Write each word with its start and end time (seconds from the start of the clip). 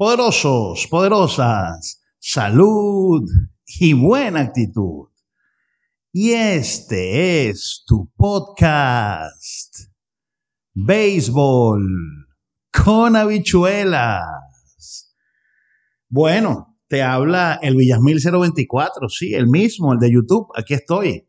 Poderosos, 0.00 0.86
poderosas, 0.86 2.02
salud 2.18 3.22
y 3.66 3.92
buena 3.92 4.40
actitud. 4.40 5.08
Y 6.10 6.30
este 6.30 7.50
es 7.50 7.84
tu 7.86 8.10
podcast. 8.16 9.76
Béisbol 10.72 11.84
con 12.72 13.14
habichuelas. 13.14 14.24
Bueno, 16.08 16.78
te 16.88 17.02
habla 17.02 17.58
el 17.60 17.76
Villasmil 17.76 18.22
024, 18.24 19.06
sí, 19.10 19.34
el 19.34 19.48
mismo, 19.48 19.92
el 19.92 19.98
de 19.98 20.12
YouTube. 20.12 20.48
Aquí 20.56 20.72
estoy. 20.72 21.28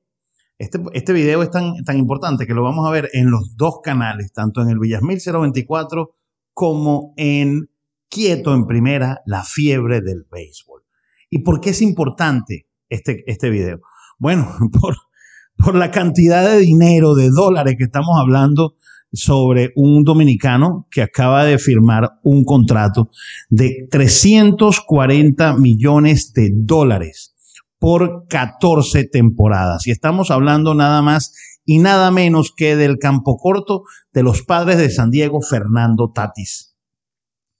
Este, 0.57 0.81
este 0.93 1.11
video 1.11 1.43
es 1.43 1.51
tan, 1.51 1.83
tan 1.83 1.97
importante 1.97 2.47
que 2.47 2.53
lo 2.53 2.63
vamos 2.63 2.87
a 2.87 2.91
ver 2.91 3.09
en 3.11 3.31
los 3.31 3.57
dos 3.57 3.81
canales, 3.83 4.31
tanto 4.31 4.61
en 4.61 4.69
el 4.69 4.79
Villasmil 4.79 5.19
024 5.19 6.15
como 6.53 7.13
en 7.17 7.67
Quieto 8.11 8.53
en 8.53 8.67
Primera, 8.67 9.21
la 9.25 9.41
fiebre 9.43 10.01
del 10.01 10.25
béisbol. 10.29 10.83
¿Y 11.29 11.39
por 11.39 11.61
qué 11.61 11.69
es 11.69 11.81
importante 11.81 12.67
este, 12.89 13.23
este 13.25 13.49
video? 13.49 13.79
Bueno, 14.19 14.53
por, 14.81 14.97
por 15.57 15.75
la 15.75 15.91
cantidad 15.91 16.43
de 16.51 16.57
dinero, 16.59 17.15
de 17.15 17.29
dólares 17.29 17.75
que 17.77 17.85
estamos 17.85 18.19
hablando 18.19 18.75
sobre 19.13 19.71
un 19.75 20.03
dominicano 20.03 20.87
que 20.91 21.01
acaba 21.01 21.45
de 21.45 21.57
firmar 21.57 22.19
un 22.23 22.43
contrato 22.43 23.11
de 23.49 23.87
340 23.89 25.55
millones 25.55 26.33
de 26.33 26.51
dólares 26.53 27.33
por 27.79 28.25
14 28.27 29.05
temporadas. 29.05 29.87
Y 29.87 29.91
estamos 29.91 30.31
hablando 30.31 30.75
nada 30.75 31.01
más 31.01 31.33
y 31.63 31.79
nada 31.79 32.11
menos 32.11 32.51
que 32.55 32.75
del 32.75 32.97
campo 32.97 33.37
corto 33.37 33.83
de 34.11 34.23
los 34.23 34.43
padres 34.43 34.77
de 34.77 34.89
San 34.89 35.11
Diego, 35.11 35.41
Fernando 35.41 36.11
Tatis. 36.13 36.70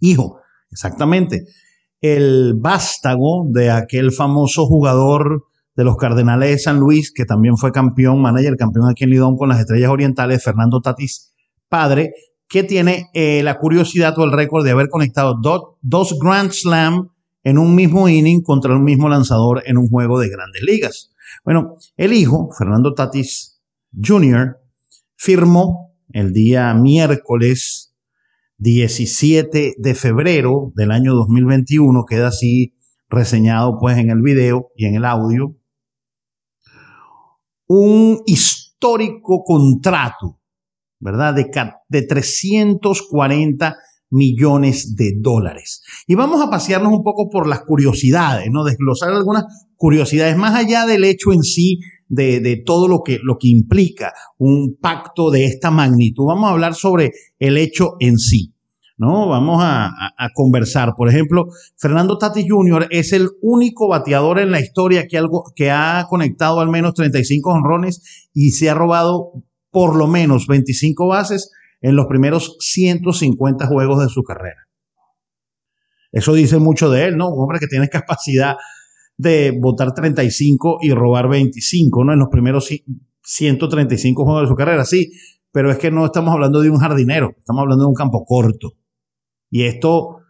Hijo, 0.01 0.41
exactamente, 0.69 1.45
el 2.01 2.55
vástago 2.57 3.45
de 3.49 3.70
aquel 3.70 4.12
famoso 4.12 4.65
jugador 4.65 5.45
de 5.76 5.84
los 5.84 5.95
Cardenales 5.95 6.49
de 6.49 6.59
San 6.59 6.79
Luis, 6.79 7.13
que 7.13 7.26
también 7.26 7.55
fue 7.55 7.71
campeón, 7.71 8.21
manager, 8.21 8.57
campeón 8.57 8.89
aquí 8.89 9.05
en 9.05 9.11
Lidón 9.11 9.37
con 9.37 9.49
las 9.49 9.59
Estrellas 9.59 9.89
Orientales, 9.89 10.43
Fernando 10.43 10.81
Tatis, 10.81 11.34
padre, 11.70 12.11
que 12.49 12.63
tiene 12.63 13.09
eh, 13.13 13.41
la 13.43 13.57
curiosidad 13.59 14.17
o 14.20 14.26
el 14.26 14.34
récord 14.34 14.65
de 14.65 14.71
haber 14.71 14.89
conectado 14.89 15.39
dos 15.81 16.20
Grand 16.20 16.51
Slam 16.51 17.09
en 17.43 17.57
un 17.57 17.76
mismo 17.76 18.09
inning 18.09 18.41
contra 18.41 18.76
un 18.76 18.83
mismo 18.83 19.07
lanzador 19.07 19.63
en 19.65 19.77
un 19.77 19.87
juego 19.87 20.20
de 20.20 20.29
grandes 20.29 20.61
ligas. 20.63 21.13
Bueno, 21.45 21.77
el 21.95 22.11
hijo, 22.13 22.49
Fernando 22.57 22.93
Tatis 22.93 23.61
Jr., 23.93 24.57
firmó 25.15 25.93
el 26.09 26.33
día 26.33 26.73
miércoles 26.73 27.90
17 28.62 29.73
de 29.76 29.95
febrero 29.95 30.71
del 30.76 30.91
año 30.91 31.15
2021, 31.15 32.05
queda 32.05 32.27
así 32.27 32.76
reseñado 33.09 33.76
pues 33.79 33.98
en 33.98 34.12
el 34.12 34.21
video 34.21 34.70
y 34.76 34.85
en 34.85 34.93
el 34.93 35.05
audio, 35.05 35.57
un 37.65 38.21
histórico 38.27 39.43
contrato, 39.43 40.39
¿verdad? 40.99 41.34
De, 41.34 41.49
de 41.89 42.01
340 42.04 43.77
millones 44.12 44.95
de 44.95 45.13
dólares. 45.20 45.82
Y 46.05 46.13
vamos 46.13 46.39
a 46.39 46.51
pasearnos 46.51 46.93
un 46.93 47.04
poco 47.04 47.29
por 47.32 47.48
las 47.48 47.62
curiosidades, 47.62 48.48
¿no? 48.51 48.63
Desglosar 48.63 49.09
algunas 49.09 49.45
curiosidades 49.76 50.37
más 50.37 50.54
allá 50.54 50.85
del 50.85 51.04
hecho 51.04 51.34
en 51.34 51.41
sí 51.41 51.79
de, 52.12 52.62
todo 52.65 52.87
lo 52.87 53.01
que, 53.04 53.20
lo 53.23 53.37
que 53.37 53.48
implica 53.48 54.13
un 54.37 54.77
pacto 54.79 55.32
de 55.32 55.45
esta 55.45 55.71
magnitud. 55.71 56.26
Vamos 56.27 56.49
a 56.49 56.51
hablar 56.51 56.76
sobre 56.76 57.12
el 57.39 57.57
hecho 57.57 57.95
en 57.99 58.17
sí. 58.17 58.51
¿No? 59.02 59.27
Vamos 59.27 59.57
a, 59.63 59.91
conversar. 60.35 60.94
Por 60.96 61.10
ejemplo, 61.10 61.48
Fernando 61.76 62.20
Tati 62.20 62.48
Jr. 62.48 62.88
es 62.91 63.13
el 63.13 63.30
único 63.41 63.88
bateador 63.88 64.38
en 64.38 64.52
la 64.52 64.59
historia 64.59 65.07
que, 65.07 65.17
algo, 65.17 65.44
que 65.56 65.72
ha 65.72 66.06
conectado 66.07 66.59
al 66.59 66.69
menos 66.69 66.94
35 66.94 67.50
honrones 67.50 68.29
y 68.31 68.51
se 68.51 68.69
ha 68.69 68.75
robado 68.75 69.31
por 69.72 69.95
lo 69.95 70.06
menos 70.06 70.45
25 70.45 71.07
bases 71.07 71.50
en 71.81 71.95
los 71.95 72.06
primeros 72.06 72.57
150 72.59 73.66
juegos 73.66 74.03
de 74.03 74.09
su 74.09 74.22
carrera. 74.22 74.67
Eso 76.11 76.35
dice 76.35 76.59
mucho 76.59 76.91
de 76.91 77.06
él, 77.06 77.17
¿no? 77.17 77.29
Un 77.29 77.41
hombre 77.41 77.57
que 77.57 77.67
tiene 77.67 77.90
capacidad 77.90 78.56
de 79.17 79.57
votar 79.59 79.95
35 79.95 80.78
y 80.79 80.91
robar 80.91 81.28
25, 81.28 82.03
¿no? 82.03 82.13
En 82.13 82.19
los 82.19 82.29
primeros 82.29 82.69
135 83.23 84.23
juegos 84.23 84.44
de 84.44 84.47
su 84.47 84.56
carrera, 84.56 84.85
sí, 84.85 85.11
pero 85.51 85.72
es 85.72 85.79
que 85.79 85.90
no 85.90 86.06
estamos 86.06 86.31
hablando 86.35 86.61
de 86.61 86.69
un 86.69 86.78
jardinero, 86.78 87.31
estamos 87.40 87.61
hablando 87.63 87.85
de 87.85 87.90
un 87.90 87.95
campo 87.95 88.23
corto. 88.25 88.73
Y 89.51 89.66
esto 89.66 90.22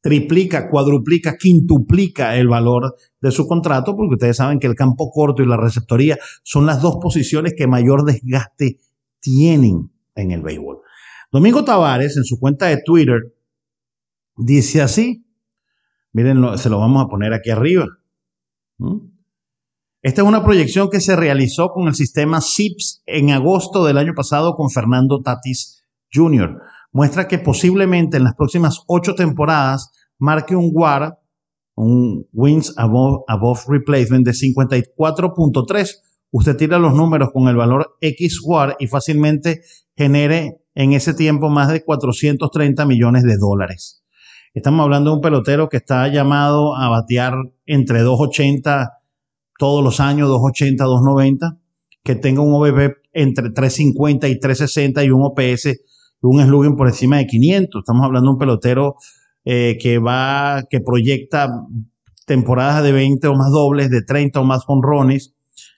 triplica, 0.00 0.70
cuadruplica, 0.70 1.36
quintuplica 1.36 2.36
el 2.36 2.48
valor 2.48 2.94
de 3.20 3.30
su 3.32 3.46
contrato, 3.46 3.96
porque 3.96 4.14
ustedes 4.14 4.36
saben 4.36 4.58
que 4.58 4.66
el 4.66 4.74
campo 4.74 5.10
corto 5.10 5.42
y 5.42 5.46
la 5.46 5.56
receptoría 5.56 6.18
son 6.42 6.64
las 6.64 6.80
dos 6.80 6.96
posiciones 7.02 7.54
que 7.56 7.66
mayor 7.66 8.04
desgaste 8.04 8.78
tienen 9.18 9.90
en 10.14 10.30
el 10.30 10.42
béisbol. 10.42 10.78
Domingo 11.30 11.64
Tavares, 11.64 12.16
en 12.16 12.24
su 12.24 12.38
cuenta 12.38 12.66
de 12.66 12.82
Twitter, 12.82 13.34
dice 14.36 14.80
así, 14.80 15.26
miren, 16.12 16.56
se 16.56 16.70
lo 16.70 16.78
vamos 16.78 17.04
a 17.04 17.08
poner 17.08 17.34
aquí 17.34 17.50
arriba. 17.50 17.86
Esta 20.02 20.22
es 20.22 20.28
una 20.28 20.42
proyección 20.42 20.88
que 20.88 21.00
se 21.00 21.14
realizó 21.14 21.72
con 21.72 21.88
el 21.88 21.94
sistema 21.94 22.40
SIPS 22.40 23.02
en 23.06 23.30
agosto 23.30 23.84
del 23.84 23.98
año 23.98 24.14
pasado 24.14 24.54
con 24.54 24.70
Fernando 24.70 25.20
Tatis 25.20 25.84
Jr. 26.12 26.58
Muestra 26.92 27.28
que 27.28 27.38
posiblemente 27.38 28.16
en 28.16 28.24
las 28.24 28.34
próximas 28.34 28.82
ocho 28.86 29.14
temporadas 29.14 29.92
marque 30.18 30.56
un 30.56 30.70
WAR, 30.72 31.18
un 31.76 32.26
Wins 32.32 32.74
Above, 32.76 33.24
above 33.28 33.64
Replacement 33.68 34.26
de 34.26 34.32
54.3 34.32 35.88
usted 36.32 36.56
tira 36.56 36.78
los 36.78 36.94
números 36.94 37.30
con 37.32 37.48
el 37.48 37.56
valor 37.56 37.96
X 38.00 38.40
WAR 38.44 38.76
y 38.78 38.86
fácilmente 38.86 39.62
genere 39.96 40.62
en 40.74 40.92
ese 40.92 41.14
tiempo 41.14 41.48
más 41.50 41.68
de 41.72 41.84
430 41.84 42.86
millones 42.86 43.24
de 43.24 43.36
dólares. 43.36 44.04
Estamos 44.54 44.84
hablando 44.84 45.10
de 45.10 45.16
un 45.16 45.22
pelotero 45.22 45.68
que 45.68 45.76
está 45.76 46.08
llamado 46.08 46.76
a 46.76 46.88
batear 46.88 47.34
entre 47.66 48.00
280 48.00 48.90
todos 49.58 49.84
los 49.84 50.00
años, 50.00 50.28
280, 50.28 50.84
290, 50.84 51.58
que 52.02 52.14
tenga 52.14 52.42
un 52.42 52.54
OVP 52.54 52.96
entre 53.12 53.50
350 53.50 54.28
y 54.28 54.40
360 54.40 55.04
y 55.04 55.10
un 55.10 55.22
OPS, 55.22 55.68
un 56.28 56.42
slugging 56.42 56.76
por 56.76 56.88
encima 56.88 57.18
de 57.18 57.26
500. 57.26 57.80
Estamos 57.80 58.04
hablando 58.04 58.28
de 58.28 58.32
un 58.32 58.38
pelotero 58.38 58.96
eh, 59.44 59.78
que 59.80 59.98
va, 59.98 60.64
que 60.68 60.80
proyecta 60.80 61.48
temporadas 62.26 62.82
de 62.82 62.92
20 62.92 63.26
o 63.28 63.34
más 63.34 63.50
dobles, 63.50 63.90
de 63.90 64.02
30 64.02 64.40
o 64.40 64.44
más 64.44 64.62
honrones, 64.66 65.34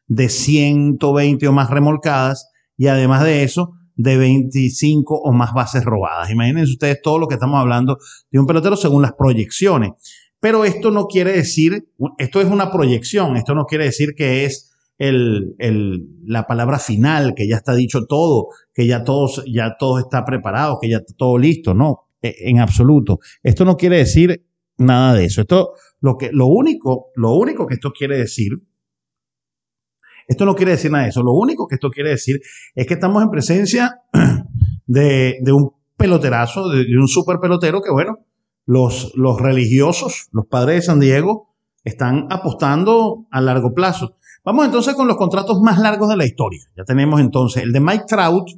de 0.06 0.28
120 0.28 1.48
o 1.48 1.52
más 1.52 1.70
remolcadas 1.70 2.50
y 2.76 2.88
además 2.88 3.24
de 3.24 3.42
eso, 3.42 3.72
de 3.94 4.16
25 4.16 5.14
o 5.14 5.32
más 5.32 5.52
bases 5.52 5.84
robadas. 5.84 6.30
Imagínense 6.30 6.72
ustedes 6.72 7.00
todo 7.02 7.18
lo 7.18 7.28
que 7.28 7.34
estamos 7.34 7.60
hablando 7.60 7.98
de 8.30 8.38
un 8.38 8.46
pelotero 8.46 8.76
según 8.76 9.02
las 9.02 9.12
proyecciones. 9.12 9.92
Pero 10.40 10.64
esto 10.64 10.90
no 10.90 11.06
quiere 11.06 11.32
decir, 11.32 11.88
esto 12.18 12.40
es 12.40 12.48
una 12.48 12.72
proyección, 12.72 13.36
esto 13.36 13.54
no 13.54 13.64
quiere 13.64 13.84
decir 13.84 14.14
que 14.16 14.44
es 14.44 14.71
el, 15.08 16.06
la 16.24 16.46
palabra 16.46 16.78
final, 16.78 17.34
que 17.34 17.48
ya 17.48 17.56
está 17.56 17.74
dicho 17.74 18.06
todo, 18.06 18.48
que 18.72 18.86
ya, 18.86 19.04
todos, 19.04 19.42
ya 19.46 19.76
todo 19.78 19.98
está 19.98 20.24
preparado, 20.24 20.78
que 20.80 20.88
ya 20.88 20.98
está 20.98 21.14
todo 21.16 21.38
listo. 21.38 21.74
No, 21.74 22.08
e, 22.20 22.34
en 22.48 22.60
absoluto. 22.60 23.18
Esto 23.42 23.64
no 23.64 23.76
quiere 23.76 23.98
decir 23.98 24.44
nada 24.78 25.14
de 25.14 25.24
eso. 25.24 25.40
Esto, 25.42 25.72
lo, 26.00 26.16
que, 26.16 26.30
lo, 26.32 26.46
único, 26.46 27.10
lo 27.16 27.32
único 27.32 27.66
que 27.66 27.74
esto 27.74 27.92
quiere 27.92 28.18
decir 28.18 28.62
esto 30.28 30.44
no 30.44 30.54
quiere 30.54 30.72
decir 30.72 30.90
nada 30.90 31.04
de 31.04 31.10
eso. 31.10 31.22
Lo 31.22 31.32
único 31.32 31.66
que 31.66 31.74
esto 31.74 31.90
quiere 31.90 32.10
decir 32.10 32.40
es 32.74 32.86
que 32.86 32.94
estamos 32.94 33.22
en 33.22 33.30
presencia 33.30 34.02
de, 34.86 35.42
un 35.52 35.72
peloterazo, 35.96 36.68
de, 36.68 36.86
un 36.96 37.08
super 37.08 37.38
pelotero 37.40 37.82
que, 37.82 37.90
bueno, 37.90 38.18
los, 38.64 39.12
los 39.16 39.40
religiosos, 39.40 40.28
los 40.32 40.46
padres 40.46 40.76
de 40.76 40.82
San 40.82 41.00
Diego, 41.00 41.48
están 41.84 42.28
apostando 42.30 43.26
a 43.30 43.40
largo 43.40 43.74
plazo. 43.74 44.16
Vamos 44.44 44.66
entonces 44.66 44.94
con 44.94 45.06
los 45.06 45.16
contratos 45.16 45.60
más 45.60 45.78
largos 45.78 46.08
de 46.08 46.16
la 46.16 46.24
historia. 46.24 46.60
Ya 46.76 46.84
tenemos 46.84 47.20
entonces 47.20 47.62
el 47.62 47.72
de 47.72 47.80
Mike 47.80 48.04
Trout 48.08 48.48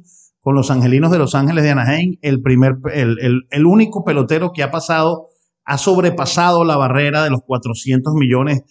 con 0.41 0.55
los 0.55 0.69
Angelinos 0.71 1.11
de 1.11 1.17
Los 1.17 1.35
Ángeles 1.35 1.63
de 1.63 1.71
Anaheim, 1.71 2.17
el 2.21 2.41
primer, 2.41 2.77
el, 2.93 3.47
el 3.49 3.65
único 3.65 4.03
pelotero 4.03 4.51
que 4.51 4.63
ha 4.63 4.71
pasado, 4.71 5.29
ha 5.63 5.77
sobrepasado 5.77 6.63
la 6.63 6.77
barrera 6.77 7.23
de 7.23 7.31
los 7.31 7.41
400 7.45 8.13
millones 8.13 8.63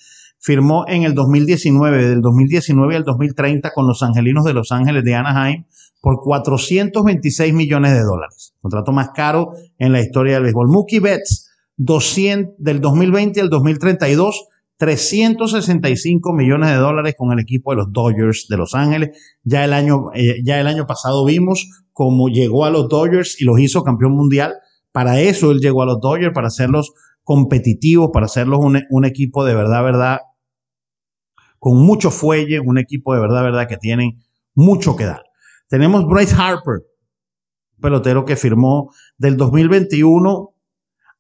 firmó 0.45 0.85
en 0.87 1.05
el 1.05 1.15
2019, 1.15 2.07
del 2.07 2.21
2019 2.21 2.97
al 2.97 3.05
2030 3.05 3.71
con 3.73 3.87
los 3.87 4.03
Angelinos 4.03 4.45
de 4.45 4.53
Los 4.53 4.73
Ángeles 4.73 5.03
de 5.03 5.15
Anaheim 5.15 5.65
por 6.03 6.21
426 6.23 7.55
millones 7.55 7.93
de 7.95 8.03
dólares. 8.03 8.55
Contrato 8.61 8.93
más 8.93 9.09
caro 9.15 9.53
en 9.79 9.93
la 9.93 10.03
historia 10.03 10.35
del 10.35 10.43
béisbol. 10.43 10.69
Mookie 10.69 11.01
Betts, 11.01 11.51
200, 11.79 12.57
del 12.59 12.83
2020 12.83 13.41
al 13.41 13.49
2032, 13.49 14.49
365 14.77 16.33
millones 16.33 16.71
de 16.71 16.77
dólares 16.77 17.15
con 17.17 17.33
el 17.33 17.39
equipo 17.39 17.71
de 17.71 17.77
los 17.77 17.93
Dodgers 17.93 18.47
de 18.49 18.57
Los 18.57 18.75
Ángeles. 18.75 19.37
Ya 19.43 19.65
el 19.65 19.73
año, 19.73 20.11
eh, 20.15 20.43
ya 20.45 20.61
el 20.61 20.67
año 20.67 20.87
pasado 20.87 21.25
vimos 21.25 21.69
cómo 21.93 22.29
llegó 22.29 22.65
a 22.65 22.71
los 22.71 22.89
Dodgers 22.89 23.41
y 23.41 23.45
los 23.45 23.61
hizo 23.61 23.85
campeón 23.85 24.13
mundial 24.13 24.55
Para 24.93 25.21
eso 25.21 25.53
él 25.53 25.61
llegó 25.61 25.83
a 25.83 25.87
los 25.87 26.01
Dodgers, 26.01 26.35
para 26.35 26.49
hacerlos 26.49 26.93
competitivos, 27.25 28.11
para 28.13 28.27
hacerlos 28.27 28.61
un, 28.61 29.05
equipo 29.05 29.45
de 29.45 29.55
verdad, 29.55 29.83
verdad, 29.83 30.19
con 31.59 31.79
mucho 31.79 32.11
fuelle, 32.11 32.61
un 32.61 32.79
equipo 32.79 33.15
de 33.15 33.21
verdad, 33.21 33.43
verdad 33.43 33.67
que 33.67 33.79
tienen 33.79 34.23
mucho 34.55 34.95
que 34.95 35.05
dar. 35.05 35.23
Tenemos 35.69 36.07
Bryce 36.07 36.37
Harper, 36.39 36.83
pelotero 37.81 38.25
que 38.25 38.37
firmó 38.37 38.93
del 39.17 39.37
2021 39.37 40.55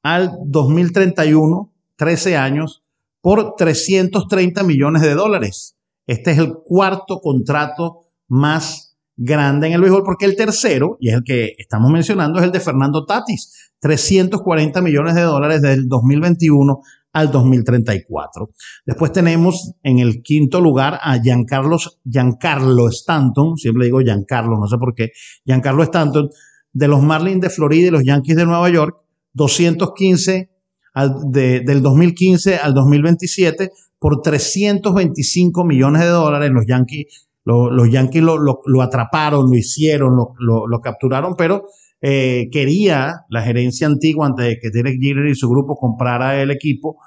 al 0.02 0.30
2031, 0.44 1.72
13 1.96 2.36
años, 2.36 2.83
por 3.24 3.54
330 3.56 4.62
millones 4.64 5.00
de 5.00 5.14
dólares. 5.14 5.78
Este 6.06 6.32
es 6.32 6.38
el 6.38 6.52
cuarto 6.62 7.20
contrato 7.20 8.00
más 8.28 8.98
grande 9.16 9.66
en 9.66 9.72
el 9.72 9.80
béisbol, 9.80 10.02
porque 10.04 10.26
el 10.26 10.36
tercero, 10.36 10.98
y 11.00 11.08
es 11.08 11.14
el 11.14 11.24
que 11.24 11.54
estamos 11.56 11.90
mencionando, 11.90 12.38
es 12.38 12.44
el 12.44 12.52
de 12.52 12.60
Fernando 12.60 13.06
Tatis, 13.06 13.72
340 13.80 14.82
millones 14.82 15.14
de 15.14 15.22
dólares 15.22 15.62
del 15.62 15.88
2021 15.88 16.82
al 17.14 17.30
2034. 17.30 18.50
Después 18.84 19.10
tenemos 19.10 19.72
en 19.82 20.00
el 20.00 20.20
quinto 20.20 20.60
lugar 20.60 20.98
a 21.00 21.18
Giancarlo, 21.18 21.78
Giancarlo 22.04 22.88
Stanton, 22.90 23.56
siempre 23.56 23.86
digo 23.86 24.00
Giancarlo, 24.00 24.58
no 24.58 24.66
sé 24.66 24.76
por 24.76 24.94
qué, 24.94 25.12
Giancarlo 25.46 25.82
Stanton, 25.84 26.28
de 26.74 26.88
los 26.88 27.02
Marlins 27.02 27.40
de 27.40 27.48
Florida 27.48 27.88
y 27.88 27.90
los 27.90 28.04
Yankees 28.04 28.36
de 28.36 28.44
Nueva 28.44 28.68
York, 28.68 28.98
215 29.32 30.53
del 30.94 31.82
2015 31.82 32.56
al 32.56 32.74
2027 32.74 33.70
por 33.98 34.22
325 34.22 35.64
millones 35.64 36.02
de 36.02 36.08
dólares. 36.08 36.50
Los 36.52 36.66
Yankees, 36.66 37.26
los 37.44 37.90
Yankees 37.90 38.22
lo, 38.22 38.82
atraparon, 38.82 39.50
lo 39.50 39.56
hicieron, 39.56 40.14
lo, 40.38 40.80
capturaron, 40.80 41.34
pero 41.36 41.64
eh, 42.00 42.48
quería 42.52 43.22
la 43.28 43.42
gerencia 43.42 43.86
antigua, 43.86 44.26
antes 44.26 44.46
de 44.46 44.58
que 44.58 44.70
Derek 44.70 45.00
Jeter 45.00 45.26
y 45.26 45.34
su 45.34 45.48
grupo 45.48 45.76
comprara 45.76 46.40
el 46.40 46.50
equipo, 46.50 46.98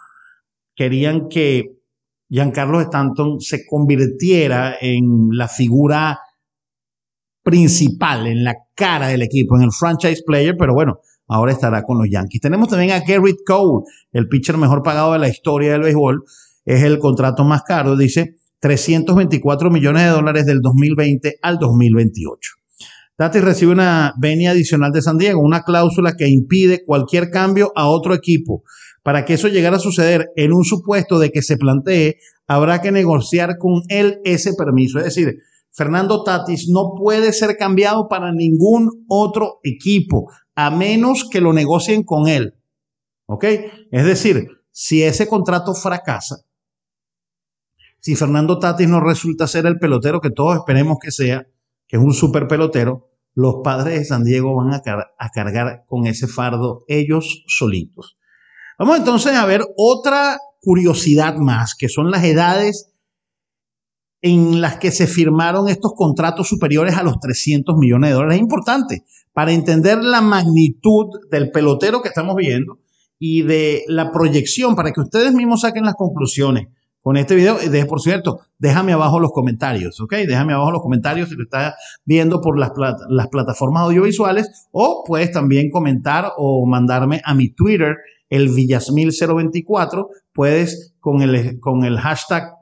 querían 0.75 1.27
que 1.29 1.77
Giancarlo 2.29 2.81
Stanton 2.81 3.39
se 3.39 3.65
convirtiera 3.65 4.75
en 4.81 5.29
la 5.31 5.47
figura 5.47 6.19
principal, 7.41 8.27
en 8.27 8.43
la 8.43 8.55
cara 8.75 9.07
del 9.07 9.21
equipo, 9.21 9.55
en 9.55 9.63
el 9.63 9.71
franchise 9.71 10.23
player, 10.25 10.55
pero 10.57 10.73
bueno, 10.73 10.99
ahora 11.27 11.51
estará 11.51 11.83
con 11.83 11.97
los 11.97 12.07
Yankees. 12.09 12.41
Tenemos 12.41 12.69
también 12.69 12.91
a 12.91 12.99
Garrett 12.99 13.37
Cole, 13.45 13.85
el 14.11 14.27
pitcher 14.27 14.57
mejor 14.57 14.83
pagado 14.83 15.13
de 15.13 15.19
la 15.19 15.29
historia 15.29 15.71
del 15.73 15.81
béisbol. 15.81 16.23
Es 16.65 16.83
el 16.83 16.99
contrato 16.99 17.43
más 17.43 17.63
caro, 17.63 17.95
dice 17.95 18.35
324 18.59 19.69
millones 19.69 20.03
de 20.03 20.09
dólares 20.09 20.45
del 20.45 20.61
2020 20.61 21.37
al 21.41 21.57
2028. 21.59 22.51
Tati 23.17 23.39
recibe 23.39 23.71
una 23.71 24.13
venia 24.19 24.51
adicional 24.51 24.91
de 24.91 25.01
San 25.01 25.17
Diego, 25.17 25.41
una 25.41 25.63
cláusula 25.63 26.13
que 26.15 26.27
impide 26.27 26.83
cualquier 26.85 27.31
cambio 27.31 27.71
a 27.75 27.87
otro 27.89 28.13
equipo. 28.13 28.63
Para 29.01 29.25
que 29.25 29.33
eso 29.33 29.47
llegara 29.47 29.77
a 29.77 29.79
suceder 29.79 30.27
en 30.35 30.53
un 30.53 30.63
supuesto 30.63 31.17
de 31.17 31.31
que 31.31 31.41
se 31.41 31.57
plantee, 31.57 32.17
habrá 32.47 32.81
que 32.81 32.91
negociar 32.91 33.57
con 33.57 33.81
él 33.89 34.19
ese 34.23 34.53
permiso. 34.53 34.99
Es 34.99 35.05
decir, 35.05 35.37
Fernando 35.71 36.23
Tatis 36.23 36.69
no 36.69 36.93
puede 36.95 37.33
ser 37.33 37.57
cambiado 37.57 38.07
para 38.07 38.31
ningún 38.33 39.05
otro 39.07 39.59
equipo, 39.63 40.27
a 40.57 40.71
menos 40.71 41.29
que 41.29 41.39
lo 41.39 41.53
negocien 41.53 42.03
con 42.03 42.27
él. 42.27 42.55
¿Ok? 43.27 43.43
Es 43.91 44.05
decir, 44.05 44.47
si 44.71 45.03
ese 45.03 45.27
contrato 45.27 45.75
fracasa, 45.75 46.37
si 47.99 48.15
Fernando 48.15 48.57
Tatis 48.57 48.87
no 48.87 48.99
resulta 48.99 49.45
ser 49.45 49.67
el 49.67 49.77
pelotero 49.77 50.19
que 50.19 50.31
todos 50.31 50.57
esperemos 50.57 50.97
que 50.99 51.11
sea, 51.11 51.45
que 51.87 51.97
es 51.97 52.01
un 52.01 52.13
super 52.13 52.47
pelotero, 52.47 53.11
los 53.35 53.57
padres 53.63 53.99
de 53.99 54.05
San 54.05 54.23
Diego 54.23 54.55
van 54.55 54.73
a, 54.73 54.81
a 55.19 55.29
cargar 55.29 55.83
con 55.85 56.07
ese 56.07 56.27
fardo 56.27 56.83
ellos 56.87 57.43
solitos. 57.47 58.17
Vamos 58.79 58.97
entonces 58.97 59.33
a 59.33 59.45
ver 59.45 59.61
otra 59.77 60.39
curiosidad 60.59 61.35
más, 61.35 61.75
que 61.75 61.87
son 61.87 62.09
las 62.09 62.23
edades 62.23 62.95
en 64.21 64.61
las 64.61 64.77
que 64.77 64.91
se 64.91 65.07
firmaron 65.07 65.69
estos 65.69 65.93
contratos 65.95 66.47
superiores 66.47 66.95
a 66.95 67.03
los 67.03 67.19
300 67.19 67.77
millones 67.77 68.09
de 68.09 68.15
dólares. 68.15 68.35
Es 68.35 68.41
importante 68.41 69.03
para 69.33 69.51
entender 69.51 70.03
la 70.03 70.21
magnitud 70.21 71.05
del 71.29 71.51
pelotero 71.51 72.01
que 72.01 72.09
estamos 72.09 72.35
viendo 72.35 72.79
y 73.19 73.43
de 73.43 73.83
la 73.87 74.11
proyección 74.11 74.75
para 74.75 74.91
que 74.91 75.01
ustedes 75.01 75.33
mismos 75.33 75.61
saquen 75.61 75.85
las 75.85 75.95
conclusiones 75.95 76.67
con 77.01 77.17
este 77.17 77.35
video. 77.35 77.57
Y 77.63 77.85
por 77.85 78.01
cierto, 78.01 78.41
déjame 78.57 78.93
abajo 78.93 79.19
los 79.19 79.31
comentarios, 79.31 79.99
¿ok? 80.01 80.13
Déjame 80.27 80.53
abajo 80.53 80.71
los 80.71 80.81
comentarios 80.81 81.29
si 81.29 81.35
lo 81.35 81.43
estás 81.43 81.75
viendo 82.03 82.41
por 82.41 82.59
las, 82.59 82.71
las 83.09 83.27
plataformas 83.29 83.83
audiovisuales 83.83 84.67
o 84.71 85.03
puedes 85.05 85.31
también 85.31 85.69
comentar 85.69 86.33
o 86.37 86.65
mandarme 86.65 87.21
a 87.23 87.33
mi 87.33 87.49
Twitter, 87.49 87.95
el 88.29 88.49
Villasmil024. 88.49 90.07
Puedes 90.33 90.95
con 90.99 91.21
el, 91.21 91.59
con 91.59 91.85
el 91.85 91.97
hashtag 91.97 92.56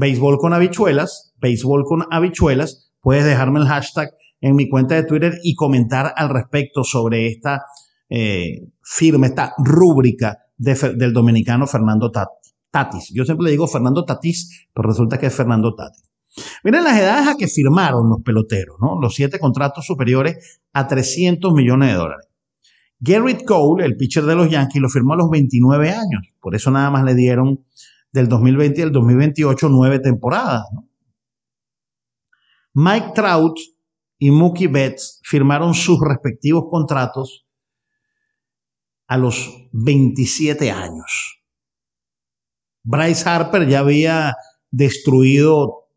béisbol 0.00 0.38
con 0.38 0.54
habichuelas, 0.54 1.34
béisbol 1.40 1.84
con 1.84 2.06
habichuelas, 2.10 2.90
puedes 3.02 3.24
dejarme 3.24 3.60
el 3.60 3.66
hashtag 3.66 4.08
en 4.40 4.56
mi 4.56 4.66
cuenta 4.68 4.94
de 4.94 5.04
Twitter 5.04 5.38
y 5.42 5.54
comentar 5.54 6.14
al 6.16 6.30
respecto 6.30 6.82
sobre 6.84 7.26
esta 7.26 7.66
eh, 8.08 8.66
firma, 8.82 9.26
esta 9.26 9.52
rúbrica 9.58 10.38
del 10.56 11.12
dominicano 11.12 11.66
Fernando 11.66 12.10
Tatis. 12.10 13.12
Yo 13.12 13.26
siempre 13.26 13.44
le 13.44 13.50
digo 13.50 13.66
Fernando 13.66 14.04
Tatis, 14.06 14.68
pero 14.72 14.88
resulta 14.88 15.18
que 15.18 15.26
es 15.26 15.34
Fernando 15.34 15.74
Tatis. 15.74 16.10
Miren 16.64 16.84
las 16.84 16.98
edades 16.98 17.28
a 17.28 17.34
que 17.36 17.46
firmaron 17.46 18.08
los 18.08 18.22
peloteros, 18.22 18.76
¿no? 18.80 18.98
Los 19.00 19.14
siete 19.14 19.38
contratos 19.38 19.84
superiores 19.84 20.60
a 20.72 20.86
300 20.86 21.52
millones 21.52 21.90
de 21.90 21.94
dólares. 21.94 22.26
Garrett 23.00 23.44
Cole, 23.44 23.84
el 23.84 23.96
pitcher 23.96 24.24
de 24.24 24.34
los 24.34 24.50
Yankees, 24.50 24.80
lo 24.80 24.88
firmó 24.88 25.14
a 25.14 25.16
los 25.16 25.30
29 25.30 25.90
años. 25.90 26.22
Por 26.40 26.54
eso 26.54 26.70
nada 26.70 26.90
más 26.90 27.04
le 27.04 27.14
dieron 27.14 27.64
del 28.12 28.28
2020 28.28 28.82
al 28.82 28.92
2028 28.92 29.68
nueve 29.68 29.98
temporadas. 29.98 30.64
Mike 32.74 33.12
Trout 33.14 33.58
y 34.18 34.30
Mookie 34.30 34.68
Betts 34.68 35.20
firmaron 35.24 35.74
sus 35.74 36.00
respectivos 36.00 36.64
contratos 36.70 37.46
a 39.08 39.16
los 39.16 39.68
27 39.72 40.70
años. 40.70 41.42
Bryce 42.82 43.28
Harper 43.28 43.66
ya 43.66 43.80
había 43.80 44.36
destruido 44.70 45.88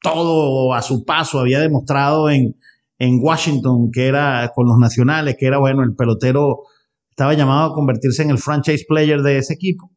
todo 0.00 0.74
a 0.74 0.82
su 0.82 1.04
paso, 1.04 1.38
había 1.38 1.60
demostrado 1.60 2.30
en, 2.30 2.56
en 2.98 3.18
Washington 3.20 3.90
que 3.92 4.06
era 4.06 4.50
con 4.54 4.66
los 4.66 4.78
nacionales, 4.78 5.36
que 5.38 5.46
era 5.46 5.58
bueno, 5.58 5.82
el 5.82 5.94
pelotero 5.94 6.62
estaba 7.10 7.34
llamado 7.34 7.70
a 7.70 7.74
convertirse 7.74 8.22
en 8.22 8.30
el 8.30 8.38
franchise 8.38 8.84
player 8.88 9.20
de 9.22 9.38
ese 9.38 9.54
equipo. 9.54 9.90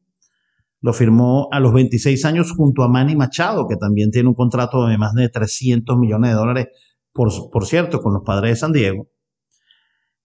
Lo 0.82 0.94
firmó 0.94 1.48
a 1.52 1.60
los 1.60 1.74
26 1.74 2.26
años 2.26 2.52
junto 2.52 2.84
a 2.84 2.88
Manny 2.88 3.16
Machado, 3.16 3.68
que 3.68 3.76
también 3.76 4.12
tiene 4.12 4.30
un 4.30 4.36
contrato 4.36 4.86
de 4.86 4.98
más 4.98 5.14
de 5.14 5.30
300 5.30 5.98
millones 5.98 6.32
de 6.32 6.36
dólares, 6.36 6.68
por, 7.12 7.32
por 7.52 7.66
cierto, 7.66 8.02
con 8.02 8.14
los 8.14 8.24
padres 8.24 8.52
de 8.52 8.56
San 8.58 8.72
Diego. 8.72 9.10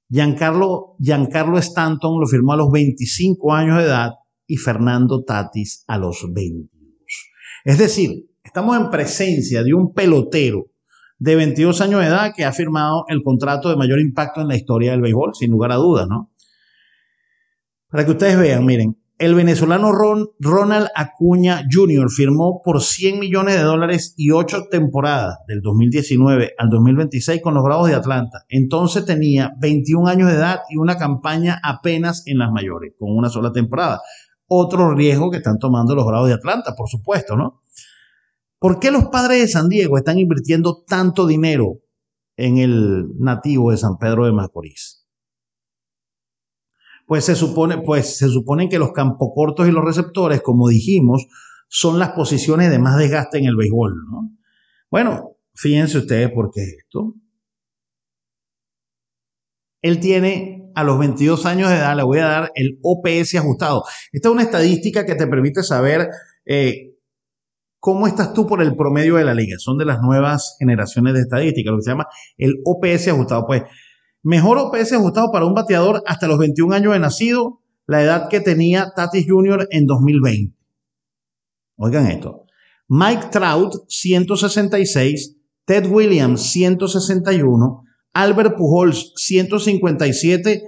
Giancarlo, 0.09 0.97
Giancarlo 0.99 1.59
Stanton 1.59 2.21
lo 2.21 2.27
firmó 2.27 2.53
a 2.53 2.57
los 2.57 2.71
25 2.71 3.55
años 3.55 3.79
de 3.79 3.85
edad 3.85 4.11
y 4.47 4.57
Fernando 4.57 5.23
Tatis 5.23 5.85
a 5.87 5.97
los 5.99 6.27
22. 6.33 6.69
Es 7.65 7.79
decir, 7.79 8.27
estamos 8.43 8.77
en 8.77 8.91
presencia 8.91 9.63
de 9.63 9.73
un 9.73 9.93
pelotero 9.95 10.67
de 11.19 11.37
22 11.37 11.81
años 11.83 12.01
de 12.01 12.07
edad 12.07 12.33
que 12.35 12.45
ha 12.45 12.53
firmado 12.53 13.05
el 13.09 13.23
contrato 13.23 13.69
de 13.69 13.77
mayor 13.77 14.01
impacto 14.01 14.41
en 14.41 14.49
la 14.49 14.57
historia 14.57 14.91
del 14.91 15.03
béisbol, 15.03 15.35
sin 15.35 15.51
lugar 15.51 15.71
a 15.71 15.77
dudas, 15.77 16.09
¿no? 16.09 16.33
Para 17.89 18.05
que 18.05 18.13
ustedes 18.13 18.39
vean, 18.39 18.65
miren, 18.65 18.97
el 19.21 19.35
venezolano 19.35 19.93
Ronald 19.93 20.89
Acuña 20.97 21.65
Jr. 21.71 22.11
firmó 22.11 22.63
por 22.65 22.81
100 22.81 23.19
millones 23.19 23.55
de 23.57 23.63
dólares 23.63 24.15
y 24.17 24.31
8 24.31 24.69
temporadas 24.71 25.41
del 25.47 25.61
2019 25.61 26.55
al 26.57 26.71
2026 26.71 27.43
con 27.43 27.53
los 27.53 27.63
Bravos 27.63 27.91
de 27.91 27.97
Atlanta. 27.97 28.47
Entonces 28.49 29.05
tenía 29.05 29.53
21 29.61 30.09
años 30.09 30.31
de 30.31 30.37
edad 30.37 30.61
y 30.71 30.79
una 30.79 30.97
campaña 30.97 31.61
apenas 31.63 32.23
en 32.25 32.39
las 32.39 32.51
mayores, 32.51 32.95
con 32.99 33.15
una 33.15 33.29
sola 33.29 33.53
temporada. 33.53 34.01
Otro 34.47 34.95
riesgo 34.95 35.31
que 35.31 35.37
están 35.37 35.59
tomando 35.59 35.95
los 35.95 36.07
Bravos 36.07 36.29
de 36.29 36.37
Atlanta, 36.37 36.75
por 36.75 36.89
supuesto, 36.89 37.37
¿no? 37.37 37.61
¿Por 38.59 38.81
qué 38.81 38.91
los 38.91 39.09
padres 39.09 39.43
de 39.43 39.49
San 39.49 39.69
Diego 39.69 39.99
están 39.99 40.19
invirtiendo 40.19 40.83
tanto 40.87 41.27
dinero 41.27 41.83
en 42.39 42.57
el 42.57 43.09
nativo 43.19 43.71
de 43.71 43.77
San 43.77 43.99
Pedro 43.99 44.25
de 44.25 44.33
Macorís? 44.33 45.00
Pues 47.11 47.25
se 47.25 47.35
supone, 47.35 47.79
pues 47.79 48.19
se 48.19 48.29
que 48.71 48.79
los 48.79 48.93
campos 48.93 49.31
cortos 49.35 49.67
y 49.67 49.73
los 49.73 49.85
receptores, 49.85 50.43
como 50.43 50.69
dijimos, 50.69 51.27
son 51.67 51.99
las 51.99 52.11
posiciones 52.11 52.71
de 52.71 52.79
más 52.79 52.99
desgaste 52.99 53.39
en 53.39 53.47
el 53.47 53.57
béisbol, 53.57 53.97
¿no? 54.09 54.31
Bueno, 54.93 55.33
fíjense 55.53 55.99
ustedes 55.99 56.31
por 56.31 56.53
qué 56.53 56.63
es 56.63 56.77
esto. 56.79 57.17
Él 59.83 59.99
tiene 59.99 60.71
a 60.77 60.85
los 60.85 61.01
22 61.01 61.47
años 61.47 61.71
de 61.71 61.79
edad, 61.79 61.97
le 61.97 62.05
voy 62.05 62.21
a 62.21 62.27
dar 62.27 62.53
el 62.55 62.79
OPS 62.81 63.35
ajustado. 63.35 63.83
Esta 64.13 64.29
es 64.29 64.33
una 64.33 64.45
estadística 64.45 65.05
que 65.05 65.17
te 65.17 65.27
permite 65.27 65.65
saber 65.65 66.11
eh, 66.45 66.95
cómo 67.81 68.07
estás 68.07 68.33
tú 68.33 68.47
por 68.47 68.63
el 68.63 68.77
promedio 68.77 69.17
de 69.17 69.25
la 69.25 69.35
liga. 69.35 69.57
Son 69.59 69.77
de 69.79 69.85
las 69.85 70.01
nuevas 70.01 70.55
generaciones 70.61 71.15
de 71.15 71.23
estadística, 71.23 71.73
lo 71.73 71.79
que 71.79 71.83
se 71.83 71.91
llama 71.91 72.07
el 72.39 72.61
OPS 72.65 73.09
ajustado. 73.09 73.47
Pues 73.49 73.65
Mejor 74.23 74.59
OPS 74.59 74.93
ajustado 74.93 75.33
para 75.33 75.47
un 75.47 75.55
bateador 75.55 76.03
hasta 76.07 76.29
los 76.29 76.39
21 76.39 76.75
años 76.75 76.93
de 76.93 76.99
nacido, 76.99 77.61
la 77.87 78.03
edad 78.03 78.29
que 78.29 78.41
tenía 78.41 78.93
Tatis 78.95 79.27
Jr. 79.29 79.67
en 79.71 79.87
2020. 79.87 80.57
Oigan 81.77 82.07
esto. 82.07 82.45
Mike 82.89 83.29
Trout, 83.31 83.75
166. 83.89 85.37
Ted 85.65 85.87
Williams, 85.87 86.53
161. 86.53 87.85
Albert 88.13 88.57
Pujols, 88.57 89.13
157. 89.17 90.63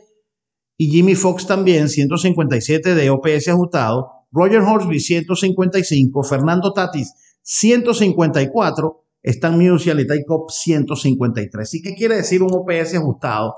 Y 0.78 0.90
Jimmy 0.90 1.14
Fox 1.14 1.46
también, 1.46 1.88
157 1.88 2.94
de 2.94 3.10
OPS 3.10 3.48
ajustado. 3.48 4.08
Roger 4.30 4.60
Horsby, 4.60 5.00
155. 5.00 6.22
Fernando 6.22 6.72
Tatis, 6.72 7.12
154. 7.42 9.01
Stan 9.22 9.58
Musial 9.58 10.00
y 10.00 10.06
Cobb 10.24 10.50
153. 10.50 11.74
¿Y 11.74 11.82
qué 11.82 11.94
quiere 11.94 12.16
decir 12.16 12.42
un 12.42 12.52
OPS 12.52 12.96
ajustado? 12.96 13.54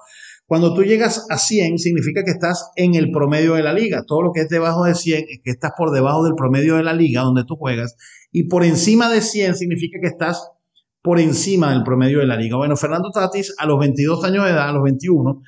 Cuando 0.46 0.74
tú 0.74 0.82
llegas 0.82 1.26
a 1.30 1.38
100 1.38 1.78
significa 1.78 2.22
que 2.22 2.32
estás 2.32 2.70
en 2.76 2.94
el 2.94 3.10
promedio 3.10 3.54
de 3.54 3.62
la 3.62 3.72
liga. 3.72 4.04
Todo 4.06 4.20
lo 4.20 4.30
que 4.32 4.42
es 4.42 4.50
debajo 4.50 4.84
de 4.84 4.94
100 4.94 5.24
es 5.28 5.40
que 5.42 5.50
estás 5.50 5.72
por 5.76 5.90
debajo 5.90 6.22
del 6.24 6.34
promedio 6.34 6.76
de 6.76 6.82
la 6.82 6.92
liga 6.92 7.22
donde 7.22 7.44
tú 7.46 7.56
juegas. 7.56 7.96
Y 8.30 8.42
por 8.44 8.62
encima 8.62 9.10
de 9.10 9.22
100 9.22 9.56
significa 9.56 9.98
que 10.02 10.08
estás 10.08 10.50
por 11.00 11.18
encima 11.18 11.72
del 11.72 11.82
promedio 11.82 12.18
de 12.18 12.26
la 12.26 12.36
liga. 12.36 12.56
Bueno, 12.56 12.76
Fernando 12.76 13.10
Tatis 13.10 13.54
a 13.58 13.64
los 13.66 13.78
22 13.78 14.22
años 14.24 14.44
de 14.44 14.50
edad, 14.50 14.68
a 14.68 14.72
los 14.72 14.82
21, 14.82 15.40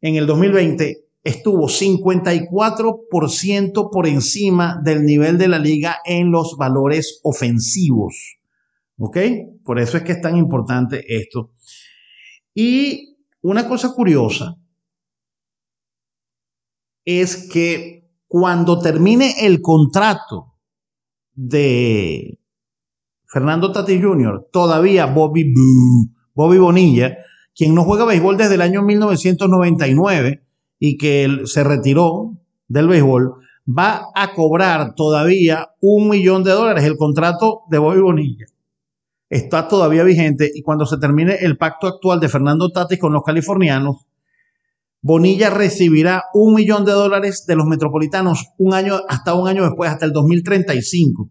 en 0.00 0.16
el 0.16 0.26
2020 0.26 1.04
estuvo 1.22 1.68
54% 1.68 3.90
por 3.92 4.06
encima 4.06 4.80
del 4.82 5.04
nivel 5.04 5.36
de 5.36 5.48
la 5.48 5.58
liga 5.58 5.98
en 6.06 6.30
los 6.30 6.56
valores 6.58 7.20
ofensivos. 7.22 8.39
¿Ok? 9.02 9.16
Por 9.64 9.78
eso 9.80 9.96
es 9.96 10.02
que 10.02 10.12
es 10.12 10.20
tan 10.20 10.36
importante 10.36 11.02
esto. 11.08 11.52
Y 12.54 13.16
una 13.40 13.66
cosa 13.66 13.94
curiosa 13.94 14.56
es 17.06 17.48
que 17.50 18.10
cuando 18.28 18.78
termine 18.78 19.46
el 19.46 19.62
contrato 19.62 20.54
de 21.32 22.38
Fernando 23.24 23.72
Tati 23.72 24.02
Jr., 24.02 24.48
todavía 24.52 25.06
Bobby 25.06 25.50
Bobby 26.34 26.58
Bonilla, 26.58 27.16
quien 27.54 27.74
no 27.74 27.84
juega 27.84 28.04
béisbol 28.04 28.36
desde 28.36 28.56
el 28.56 28.60
año 28.60 28.82
1999 28.82 30.44
y 30.78 30.98
que 30.98 31.40
se 31.46 31.64
retiró 31.64 32.36
del 32.68 32.86
béisbol, 32.86 33.36
va 33.66 34.08
a 34.14 34.34
cobrar 34.34 34.94
todavía 34.94 35.70
un 35.80 36.10
millón 36.10 36.44
de 36.44 36.50
dólares 36.50 36.84
el 36.84 36.98
contrato 36.98 37.62
de 37.70 37.78
Bobby 37.78 38.00
Bonilla 38.00 38.46
está 39.30 39.68
todavía 39.68 40.02
vigente 40.02 40.50
y 40.52 40.60
cuando 40.60 40.84
se 40.84 40.98
termine 40.98 41.36
el 41.40 41.56
pacto 41.56 41.86
actual 41.86 42.18
de 42.18 42.28
Fernando 42.28 42.70
Tatis 42.70 42.98
con 42.98 43.12
los 43.12 43.22
californianos, 43.22 44.06
Bonilla 45.02 45.48
recibirá 45.48 46.24
un 46.34 46.54
millón 46.54 46.84
de 46.84 46.92
dólares 46.92 47.46
de 47.46 47.56
los 47.56 47.64
metropolitanos 47.66 48.48
un 48.58 48.74
año, 48.74 49.00
hasta 49.08 49.34
un 49.34 49.48
año 49.48 49.62
después, 49.64 49.88
hasta 49.90 50.04
el 50.04 50.12
2035. 50.12 51.30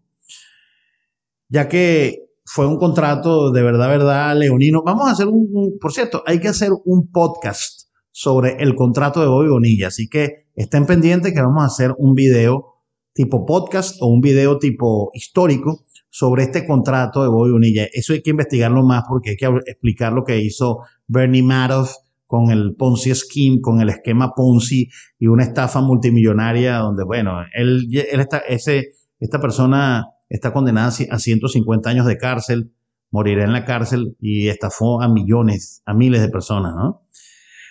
Ya 1.49 1.67
que 1.67 2.29
fue 2.45 2.65
un 2.65 2.77
contrato 2.77 3.51
de 3.51 3.61
verdad, 3.61 3.89
verdad, 3.89 4.35
leonino. 4.35 4.81
Vamos 4.83 5.07
a 5.07 5.11
hacer 5.11 5.27
un, 5.27 5.77
por 5.79 5.93
cierto, 5.93 6.23
hay 6.25 6.39
que 6.39 6.47
hacer 6.47 6.71
un 6.85 7.11
podcast 7.11 7.89
sobre 8.11 8.55
el 8.59 8.73
contrato 8.73 9.21
de 9.21 9.27
Bobby 9.27 9.49
Bonilla. 9.49 9.89
Así 9.89 10.07
que 10.07 10.47
estén 10.55 10.87
pendientes 10.87 11.31
que 11.31 11.41
vamos 11.41 11.61
a 11.61 11.67
hacer 11.67 11.93
un 11.97 12.15
video 12.15 12.77
tipo 13.13 13.45
podcast 13.45 13.97
o 14.01 14.07
un 14.07 14.21
video 14.21 14.57
tipo 14.57 15.11
histórico 15.13 15.85
sobre 16.09 16.43
este 16.43 16.65
contrato 16.65 17.21
de 17.21 17.29
Bobby 17.29 17.51
Bonilla. 17.51 17.87
Eso 17.91 18.13
hay 18.13 18.21
que 18.21 18.31
investigarlo 18.31 18.83
más 18.83 19.03
porque 19.07 19.31
hay 19.31 19.35
que 19.37 19.45
explicar 19.65 20.13
lo 20.13 20.23
que 20.23 20.39
hizo 20.39 20.79
Bernie 21.07 21.43
Madoff 21.43 21.93
con 22.25 22.51
el 22.51 22.75
Ponzi 22.77 23.13
Scheme, 23.13 23.59
con 23.61 23.81
el 23.81 23.89
esquema 23.89 24.33
Ponzi 24.35 24.89
y 25.17 25.27
una 25.27 25.43
estafa 25.43 25.81
multimillonaria 25.81 26.77
donde, 26.77 27.03
bueno, 27.03 27.39
él, 27.53 27.87
él 27.91 28.19
está, 28.19 28.39
ese, 28.39 28.89
esta 29.19 29.39
persona 29.39 30.05
está 30.29 30.53
condenada 30.53 30.91
a 31.09 31.19
150 31.19 31.89
años 31.89 32.05
de 32.05 32.17
cárcel, 32.17 32.71
morirá 33.09 33.45
en 33.45 33.53
la 33.53 33.65
cárcel 33.65 34.15
y 34.19 34.47
estafó 34.47 35.01
a 35.01 35.11
millones, 35.11 35.81
a 35.85 35.93
miles 35.93 36.21
de 36.21 36.29
personas, 36.29 36.75
¿no? 36.75 37.03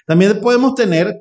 También 0.06 0.40
podemos 0.40 0.74
tener, 0.74 1.14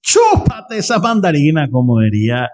Chúpate 0.00 0.78
esa 0.78 0.98
mandarina, 0.98 1.68
como 1.70 2.00
diría 2.00 2.48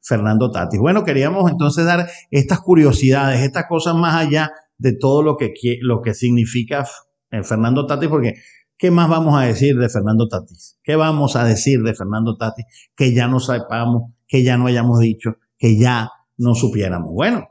Fernando 0.00 0.50
Tati. 0.50 0.78
Bueno, 0.78 1.04
queríamos 1.04 1.50
entonces 1.50 1.84
dar 1.84 2.08
estas 2.30 2.60
curiosidades, 2.60 3.40
estas 3.40 3.66
cosas 3.68 3.94
más 3.94 4.14
allá 4.14 4.50
de 4.78 4.96
todo 4.96 5.22
lo 5.22 5.36
que, 5.36 5.52
lo 5.80 6.00
que 6.00 6.14
significa 6.14 6.86
eh, 7.30 7.42
Fernando 7.42 7.86
Tati, 7.86 8.08
porque 8.08 8.34
¿qué 8.78 8.90
más 8.90 9.08
vamos 9.08 9.38
a 9.38 9.44
decir 9.44 9.76
de 9.76 9.88
Fernando 9.88 10.26
Tati? 10.26 10.54
¿Qué 10.82 10.96
vamos 10.96 11.36
a 11.36 11.44
decir 11.44 11.82
de 11.82 11.94
Fernando 11.94 12.36
Tati 12.36 12.62
que 12.96 13.12
ya 13.12 13.28
no 13.28 13.38
sepamos, 13.38 14.12
que 14.26 14.42
ya 14.42 14.56
no 14.56 14.66
hayamos 14.66 15.00
dicho, 15.00 15.36
que 15.58 15.76
ya 15.76 16.10
no 16.38 16.54
supiéramos? 16.54 17.12
Bueno, 17.12 17.48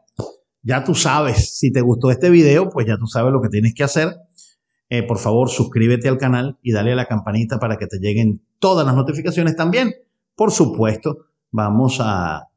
ya 0.64 0.84
tú 0.84 0.96
sabes, 0.96 1.58
si 1.58 1.72
te 1.72 1.82
gustó 1.82 2.10
este 2.10 2.30
video, 2.30 2.70
pues 2.70 2.88
ya 2.88 2.98
tú 2.98 3.06
sabes 3.06 3.32
lo 3.32 3.42
que 3.42 3.50
tienes 3.50 3.74
que 3.76 3.84
hacer 3.84 4.16
eh, 4.92 5.04
por 5.04 5.20
favor 5.20 5.50
suscríbete 5.50 6.10
al 6.10 6.18
canal 6.18 6.60
y 6.62 6.74
dale 6.74 6.92
a 6.92 6.96
la 6.98 7.06
campanita 7.06 7.60
para 7.60 7.78
que 7.78 7.88
te 7.88 7.98
lleguen 8.00 8.42
todas 8.60 8.86
las 8.86 8.94
notificaciones 8.94 9.56
también. 9.56 9.94
Por 10.36 10.52
supuesto, 10.52 11.28
vamos 11.50 12.00
a, 12.04 12.50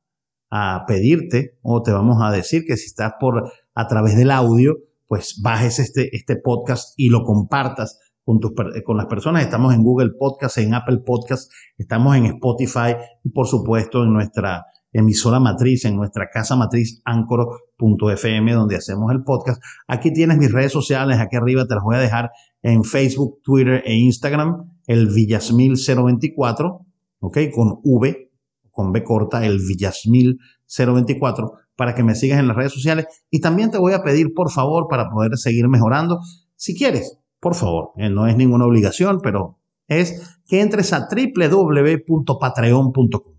pedirte 0.86 1.58
o 1.62 1.82
te 1.82 1.90
vamos 1.90 2.22
a 2.22 2.30
decir 2.30 2.64
que 2.64 2.76
si 2.76 2.86
estás 2.86 3.14
por 3.18 3.52
a 3.74 3.88
través 3.88 4.16
del 4.16 4.30
audio, 4.30 4.78
pues 5.06 5.40
bajes 5.42 5.80
este, 5.80 6.14
este 6.16 6.36
podcast 6.36 6.94
y 6.96 7.08
lo 7.08 7.24
compartas 7.24 7.98
con, 8.24 8.38
tus, 8.38 8.52
con 8.84 8.96
las 8.96 9.06
personas. 9.06 9.42
Estamos 9.42 9.74
en 9.74 9.82
Google 9.82 10.10
Podcast, 10.18 10.58
en 10.58 10.74
Apple 10.74 10.98
Podcast, 11.04 11.52
estamos 11.76 12.16
en 12.16 12.26
Spotify 12.26 12.96
y 13.24 13.30
por 13.30 13.46
supuesto 13.46 14.04
en 14.04 14.12
nuestra 14.12 14.66
emisora 14.94 15.40
matriz, 15.40 15.84
en 15.84 15.96
nuestra 15.96 16.30
casa 16.32 16.56
matriz 16.56 17.02
ancoro.fm, 17.04 18.52
donde 18.52 18.76
hacemos 18.76 19.12
el 19.12 19.22
podcast. 19.22 19.62
Aquí 19.86 20.10
tienes 20.12 20.38
mis 20.38 20.50
redes 20.50 20.72
sociales, 20.72 21.18
aquí 21.18 21.36
arriba 21.36 21.66
te 21.66 21.74
las 21.74 21.84
voy 21.84 21.96
a 21.96 22.00
dejar 22.00 22.30
en 22.62 22.84
Facebook, 22.84 23.40
Twitter 23.42 23.82
e 23.84 23.92
Instagram, 23.94 24.70
el 24.86 25.08
Villasmil 25.08 25.76
024, 25.76 26.80
¿ok? 27.20 27.38
Con 27.54 27.80
V, 27.82 28.30
con 28.70 28.92
B 28.92 29.04
corta, 29.04 29.44
el 29.44 29.58
Villasmil 29.58 30.38
024. 30.66 31.52
para 31.76 31.94
que 31.94 32.02
me 32.04 32.14
sigas 32.14 32.38
en 32.38 32.46
las 32.46 32.56
redes 32.56 32.72
sociales 32.72 33.06
y 33.30 33.40
también 33.40 33.72
te 33.72 33.78
voy 33.78 33.92
a 33.92 34.02
pedir, 34.02 34.32
por 34.32 34.50
favor, 34.50 34.86
para 34.88 35.10
poder 35.10 35.36
seguir 35.36 35.68
mejorando, 35.68 36.20
si 36.54 36.76
quieres, 36.76 37.18
por 37.40 37.56
favor, 37.56 37.90
eh, 37.96 38.08
no 38.08 38.28
es 38.28 38.36
ninguna 38.36 38.64
obligación, 38.64 39.18
pero 39.22 39.58
es 39.88 40.38
que 40.46 40.60
entres 40.60 40.92
a 40.92 41.08
www.patreon.com, 41.10 43.34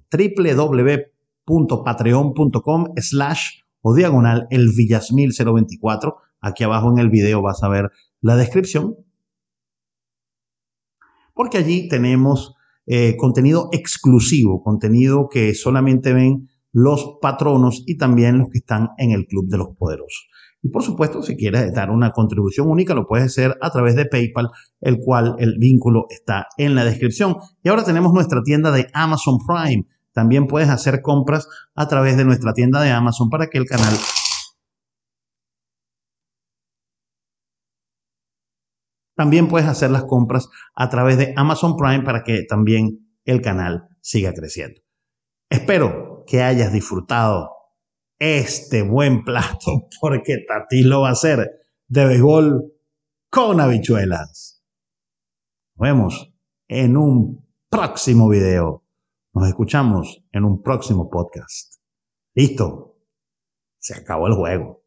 www.patreon.com 1.46 2.94
slash 2.98 3.60
o 3.82 3.94
diagonal 3.94 4.48
el 4.50 4.70
Villasmil 4.76 5.32
024. 5.32 6.18
Aquí 6.42 6.64
abajo 6.64 6.92
en 6.92 7.00
el 7.00 7.10
video 7.10 7.42
vas 7.42 7.64
a 7.64 7.70
ver 7.70 7.92
la 8.22 8.36
descripción. 8.36 8.96
Porque 11.34 11.58
allí 11.58 11.88
tenemos 11.88 12.56
eh, 12.86 13.16
contenido 13.18 13.70
exclusivo, 13.72 14.64
contenido 14.64 15.28
que 15.30 15.54
solamente 15.54 16.14
ven 16.14 16.50
los 16.72 17.18
patronos 17.22 17.84
y 17.86 17.98
también 17.98 18.40
los 18.40 18.50
que 18.50 18.60
están 18.60 18.90
en 18.98 19.12
el 19.12 19.26
Club 19.28 19.48
de 19.48 19.58
los 19.58 19.70
Poderosos. 19.78 20.28
Y 20.62 20.70
por 20.70 20.82
supuesto, 20.82 21.22
si 21.22 21.38
quieres 21.38 21.72
dar 21.74 21.92
una 21.92 22.12
contribución 22.12 22.68
única, 22.68 22.96
lo 22.96 23.06
puedes 23.06 23.28
hacer 23.28 23.56
a 23.62 23.70
través 23.70 23.96
de 23.96 24.06
PayPal, 24.06 24.50
el 24.82 24.98
cual 24.98 25.36
el 25.38 25.58
vínculo 25.60 26.06
está 26.10 26.48
en 26.58 26.74
la 26.74 26.84
descripción. 26.84 27.36
Y 27.62 27.70
ahora 27.70 27.84
tenemos 27.84 28.14
nuestra 28.14 28.42
tienda 28.42 28.72
de 28.72 28.88
Amazon 28.94 29.38
Prime. 29.46 29.86
También 30.16 30.48
puedes 30.48 30.70
hacer 30.70 31.02
compras 31.02 31.48
a 31.76 31.88
través 31.88 32.18
de 32.18 32.26
nuestra 32.26 32.54
tienda 32.54 32.82
de 32.82 32.90
Amazon 32.90 33.30
para 33.30 33.48
que 33.48 33.58
el 33.58 33.66
canal 33.66 33.94
También 39.16 39.48
puedes 39.48 39.68
hacer 39.68 39.92
las 39.92 40.04
compras 40.04 40.50
a 40.76 40.90
través 40.90 41.18
de 41.18 41.34
Amazon 41.38 41.78
Prime 41.78 42.04
para 42.04 42.24
que 42.24 42.44
también 42.44 43.18
el 43.24 43.42
canal 43.42 43.88
siga 44.02 44.34
creciendo. 44.34 44.82
Espero 45.50 46.26
que 46.28 46.44
hayas 46.44 46.74
disfrutado 46.74 47.50
este 48.20 48.82
buen 48.82 49.24
plato 49.24 49.88
porque 50.02 50.44
Tati 50.46 50.84
lo 50.84 51.02
va 51.02 51.10
a 51.10 51.14
hacer 51.14 51.50
de 51.88 52.06
béisbol 52.06 52.74
con 53.30 53.62
habichuelas. 53.62 54.64
Nos 55.76 55.88
vemos 55.88 56.34
en 56.68 56.98
un 56.98 57.48
próximo 57.70 58.28
video. 58.28 58.85
Nos 59.36 59.50
escuchamos 59.50 60.24
en 60.32 60.46
un 60.46 60.64
próximo 60.64 61.10
podcast. 61.10 61.82
Listo. 62.36 62.96
Se 63.82 63.94
acabó 63.94 64.28
el 64.28 64.34
juego. 64.34 64.86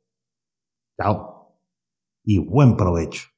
Chao. 0.99 1.61
Y 2.25 2.39
buen 2.39 2.75
provecho. 2.75 3.29